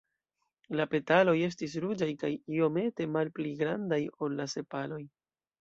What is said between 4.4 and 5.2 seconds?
la sepaloj.